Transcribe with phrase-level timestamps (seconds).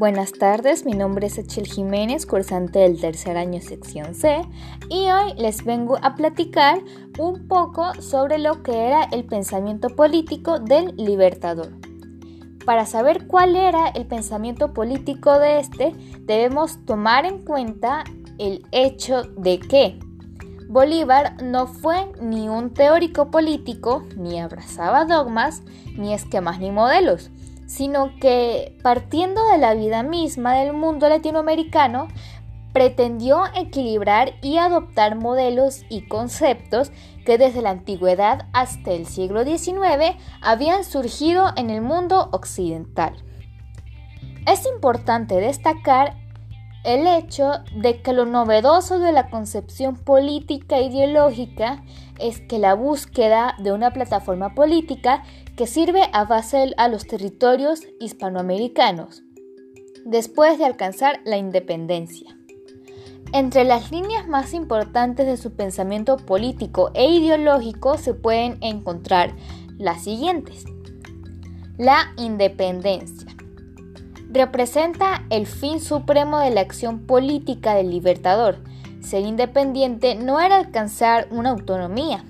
[0.00, 4.40] Buenas tardes, mi nombre es Echel Jiménez, cursante del tercer año sección C,
[4.88, 6.78] y hoy les vengo a platicar
[7.18, 11.68] un poco sobre lo que era el pensamiento político del Libertador.
[12.64, 18.04] Para saber cuál era el pensamiento político de este, debemos tomar en cuenta
[18.38, 19.98] el hecho de que
[20.66, 25.62] Bolívar no fue ni un teórico político, ni abrazaba dogmas,
[25.94, 27.30] ni esquemas ni modelos
[27.70, 32.08] sino que partiendo de la vida misma del mundo latinoamericano,
[32.72, 36.90] pretendió equilibrar y adoptar modelos y conceptos
[37.24, 43.14] que desde la antigüedad hasta el siglo XIX habían surgido en el mundo occidental.
[44.48, 46.16] Es importante destacar
[46.82, 51.84] el hecho de que lo novedoso de la concepción política e ideológica
[52.18, 55.22] es que la búsqueda de una plataforma política
[55.60, 59.24] que sirve a base a los territorios hispanoamericanos
[60.06, 62.34] después de alcanzar la independencia.
[63.34, 69.34] Entre las líneas más importantes de su pensamiento político e ideológico se pueden encontrar
[69.76, 70.64] las siguientes.
[71.76, 73.30] La independencia
[74.30, 78.64] representa el fin supremo de la acción política del libertador.
[79.02, 82.24] Ser independiente no era alcanzar una autonomía.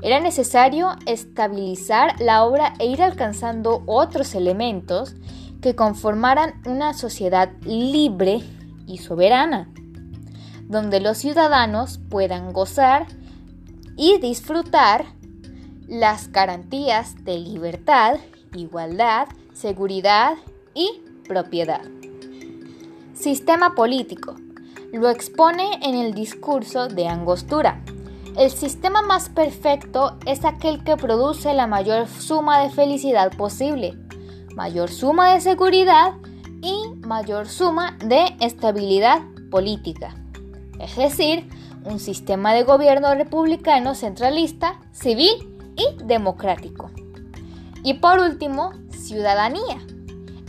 [0.00, 5.16] Era necesario estabilizar la obra e ir alcanzando otros elementos
[5.60, 8.40] que conformaran una sociedad libre
[8.86, 9.68] y soberana,
[10.68, 13.06] donde los ciudadanos puedan gozar
[13.96, 15.06] y disfrutar
[15.88, 18.18] las garantías de libertad,
[18.54, 20.34] igualdad, seguridad
[20.74, 21.82] y propiedad.
[23.14, 24.36] Sistema político.
[24.92, 27.82] Lo expone en el discurso de Angostura.
[28.38, 33.98] El sistema más perfecto es aquel que produce la mayor suma de felicidad posible,
[34.54, 36.12] mayor suma de seguridad
[36.62, 40.14] y mayor suma de estabilidad política.
[40.78, 41.50] Es decir,
[41.84, 46.92] un sistema de gobierno republicano centralista, civil y democrático.
[47.82, 49.80] Y por último, ciudadanía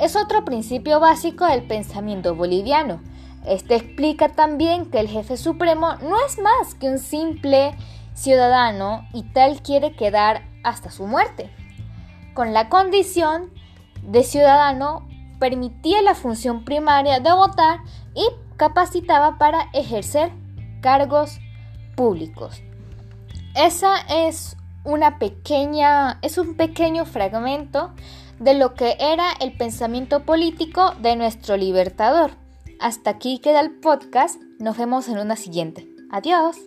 [0.00, 3.02] es otro principio básico del pensamiento boliviano.
[3.44, 7.74] Este explica también que el jefe supremo no es más que un simple
[8.14, 11.50] ciudadano y tal quiere quedar hasta su muerte.
[12.34, 13.52] Con la condición
[14.02, 15.06] de ciudadano
[15.38, 17.80] permitía la función primaria de votar
[18.14, 20.32] y capacitaba para ejercer
[20.80, 21.38] cargos
[21.96, 22.62] públicos.
[23.54, 27.92] Esa es una pequeña es un pequeño fragmento
[28.38, 32.43] de lo que era el pensamiento político de nuestro libertador.
[32.84, 35.88] Hasta aquí queda el podcast, nos vemos en una siguiente.
[36.10, 36.58] Adiós.